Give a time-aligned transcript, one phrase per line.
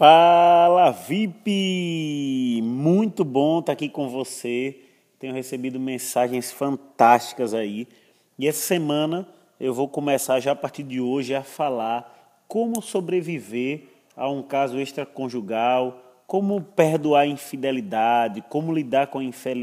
[0.00, 2.62] Fala VIP!
[2.62, 4.80] Muito bom estar aqui com você.
[5.18, 7.86] Tenho recebido mensagens fantásticas aí.
[8.38, 9.28] E essa semana
[9.60, 14.80] eu vou começar já a partir de hoje a falar como sobreviver a um caso
[14.80, 19.18] extraconjugal, como perdoar a infidelidade, como lidar com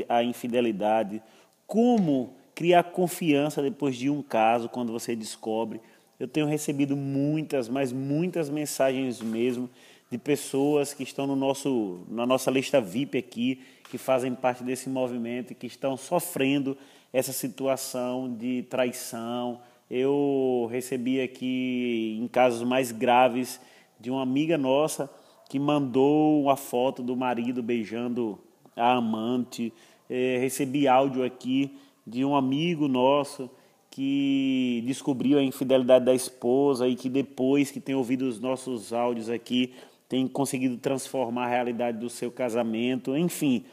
[0.08, 1.20] a infidelidade,
[1.66, 5.82] como criar confiança depois de um caso quando você descobre.
[6.20, 9.68] Eu tenho recebido muitas, mas muitas mensagens mesmo
[10.10, 14.89] de pessoas que estão no nosso, na nossa lista VIP aqui, que fazem parte desse
[14.89, 16.78] movimento e que estão sofrendo
[17.11, 19.60] essa situação de traição.
[19.89, 23.60] Eu recebi aqui em casos mais graves
[24.00, 25.10] de uma amiga nossa
[25.50, 28.38] que mandou uma foto do marido beijando
[28.75, 29.74] a amante.
[30.10, 33.50] É, recebi áudio aqui de um amigo nosso
[33.89, 39.30] que descobriu a infidelidade da esposa e que depois que tem ouvido os nossos áudios
[39.30, 39.73] aqui
[40.08, 43.66] tem conseguido transformar a realidade do seu casamento, enfim.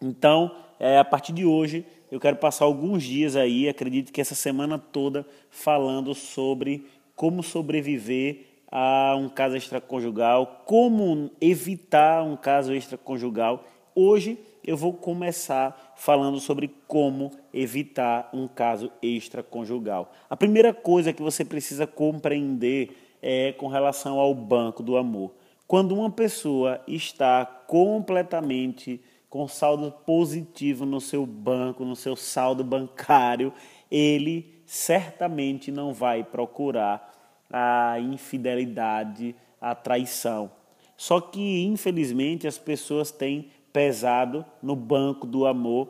[0.00, 4.34] Então, é, a partir de hoje, eu quero passar alguns dias aí, acredito que essa
[4.34, 13.64] semana toda, falando sobre como sobreviver a um caso extraconjugal, como evitar um caso extraconjugal.
[13.94, 20.12] Hoje eu vou começar falando sobre como evitar um caso extraconjugal.
[20.28, 25.32] A primeira coisa que você precisa compreender é com relação ao banco do amor.
[25.70, 33.52] Quando uma pessoa está completamente com saldo positivo no seu banco, no seu saldo bancário,
[33.88, 37.12] ele certamente não vai procurar
[37.48, 40.50] a infidelidade, a traição.
[40.96, 45.88] Só que, infelizmente, as pessoas têm pesado no banco do amor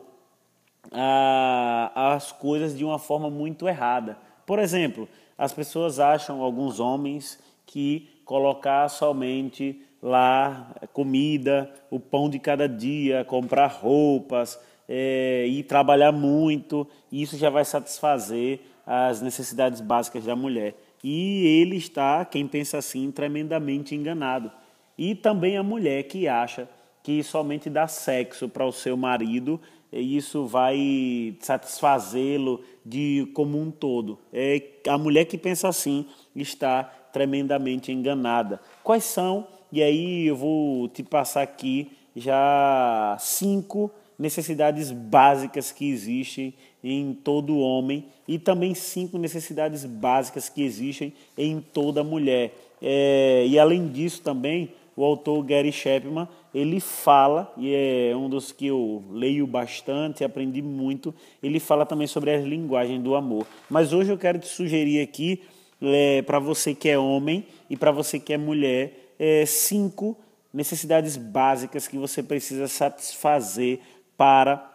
[1.95, 4.15] as coisas de uma forma muito errada.
[4.45, 12.39] Por exemplo, as pessoas acham, alguns homens, que colocar somente lá comida, o pão de
[12.39, 20.23] cada dia, comprar roupas é, e trabalhar muito, isso já vai satisfazer as necessidades básicas
[20.23, 20.75] da mulher.
[21.03, 24.49] E ele está, quem pensa assim, tremendamente enganado.
[24.97, 26.69] E também a mulher que acha
[27.03, 29.59] que somente dar sexo para o seu marido
[29.99, 34.17] isso vai satisfazê-lo de como um todo.
[34.31, 38.61] É a mulher que pensa assim está tremendamente enganada.
[38.83, 39.45] Quais são?
[39.71, 46.53] E aí eu vou te passar aqui já cinco necessidades básicas que existem
[46.83, 52.53] em todo homem e também cinco necessidades básicas que existem em toda mulher.
[52.81, 58.51] É, e além disso também o autor Gary Chapman ele fala e é um dos
[58.51, 61.13] que eu leio bastante, aprendi muito.
[61.41, 63.47] Ele fala também sobre as linguagens do amor.
[63.69, 65.41] Mas hoje eu quero te sugerir aqui
[65.81, 70.17] é, para você que é homem e para você que é mulher, é, cinco
[70.53, 73.79] necessidades básicas que você precisa satisfazer
[74.17, 74.67] para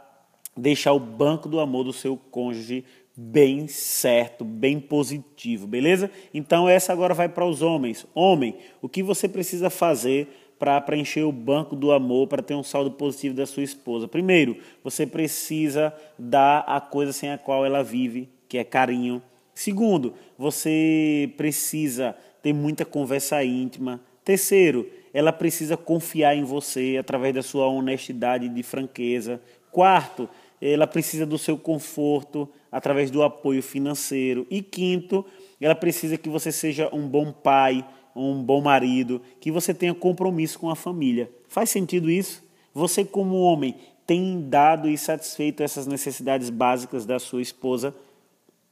[0.57, 2.85] deixar o banco do amor do seu cônjuge
[3.17, 6.11] bem certo, bem positivo, beleza?
[6.35, 8.07] Então essa agora vai para os homens.
[8.15, 10.29] Homem, o que você precisa fazer
[10.59, 14.07] para preencher o banco do amor, para ter um saldo positivo da sua esposa?
[14.07, 19.23] Primeiro, você precisa dar a coisa sem a qual ela vive, que é carinho,
[19.57, 24.03] Segundo, você precisa ter muita conversa íntima.
[24.23, 29.41] Terceiro, ela precisa confiar em você através da sua honestidade e franqueza.
[29.73, 30.29] Quarto,
[30.61, 34.47] ela precisa do seu conforto através do apoio financeiro.
[34.51, 35.25] E quinto,
[35.61, 40.59] ela precisa que você seja um bom pai, um bom marido, que você tenha compromisso
[40.59, 41.31] com a família.
[41.49, 42.43] Faz sentido isso?
[42.75, 43.75] Você, como homem,
[44.07, 47.95] tem dado e satisfeito essas necessidades básicas da sua esposa?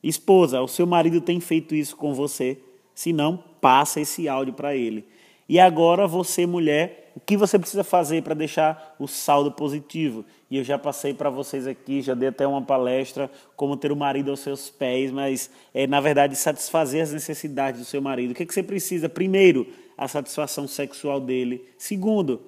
[0.03, 2.59] Esposa, o seu marido tem feito isso com você?
[2.95, 5.05] Se não, passa esse áudio para ele.
[5.49, 10.25] E agora você, mulher, o que você precisa fazer para deixar o saldo positivo?
[10.51, 13.97] E eu já passei para vocês aqui, já dei até uma palestra como ter o
[13.97, 18.33] marido aos seus pés, mas é na verdade satisfazer as necessidades do seu marido.
[18.33, 19.09] O que, é que você precisa?
[19.09, 19.67] Primeiro,
[19.97, 21.65] a satisfação sexual dele.
[21.79, 22.43] Segundo,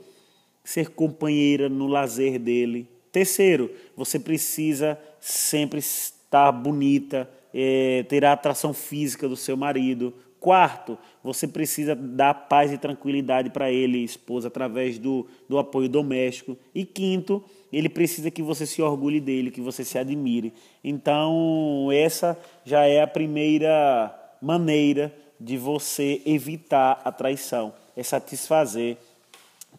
[0.64, 2.88] ser companheira no lazer dele.
[3.12, 10.12] Terceiro, você precisa sempre estar bonita, é, ter a atração física do seu marido.
[10.46, 16.56] Quarto, você precisa dar paz e tranquilidade para ele, esposa, através do, do apoio doméstico.
[16.72, 20.54] E quinto, ele precisa que você se orgulhe dele, que você se admire.
[20.84, 28.98] Então, essa já é a primeira maneira de você evitar a traição, é satisfazer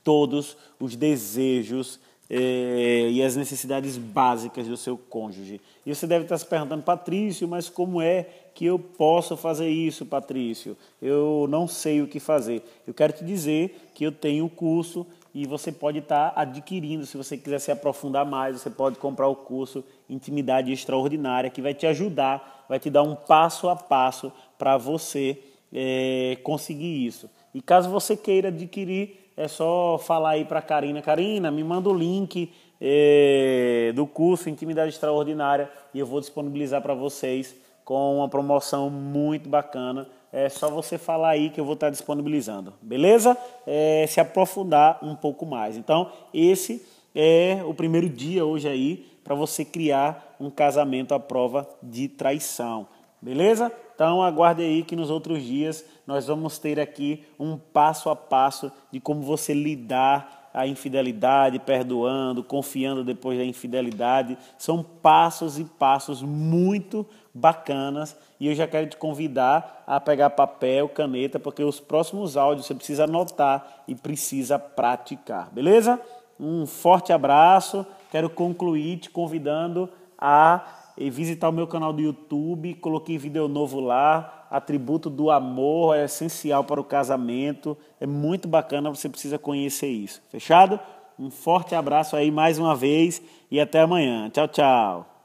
[0.03, 1.97] todos os desejos
[2.29, 5.61] é, e as necessidades básicas do seu cônjuge.
[5.85, 10.05] E você deve estar se perguntando, Patrício, mas como é que eu posso fazer isso,
[10.05, 10.75] Patrício?
[11.01, 12.63] Eu não sei o que fazer.
[12.85, 17.15] Eu quero te dizer que eu tenho um curso e você pode estar adquirindo, se
[17.15, 21.85] você quiser se aprofundar mais, você pode comprar o curso Intimidade Extraordinária, que vai te
[21.85, 25.39] ajudar, vai te dar um passo a passo para você
[25.71, 27.29] é, conseguir isso.
[27.53, 30.99] E caso você queira adquirir, é só falar aí para Karina.
[30.99, 32.51] Karina, me manda o link
[32.81, 37.55] é, do curso Intimidade Extraordinária e eu vou disponibilizar para vocês
[37.85, 40.09] com uma promoção muito bacana.
[40.33, 43.37] É só você falar aí que eu vou estar disponibilizando, beleza?
[43.65, 45.77] É, se aprofundar um pouco mais.
[45.77, 46.85] Então, esse
[47.15, 52.87] é o primeiro dia hoje aí para você criar um casamento à prova de traição,
[53.21, 53.71] beleza?
[53.97, 58.71] Então aguarde aí que nos outros dias nós vamos ter aqui um passo a passo
[58.91, 64.37] de como você lidar a infidelidade, perdoando, confiando depois da infidelidade.
[64.55, 70.87] São passos e passos muito bacanas e eu já quero te convidar a pegar papel,
[70.87, 75.99] caneta, porque os próximos áudios você precisa anotar e precisa praticar, beleza?
[76.39, 77.83] Um forte abraço.
[78.11, 79.89] Quero concluir te convidando
[80.19, 80.61] a
[80.97, 86.05] e visitar o meu canal do YouTube, coloquei vídeo novo lá, atributo do amor é
[86.05, 90.21] essencial para o casamento, é muito bacana, você precisa conhecer isso.
[90.29, 90.79] Fechado?
[91.19, 94.29] Um forte abraço aí mais uma vez e até amanhã.
[94.29, 95.16] Tchau, tchau.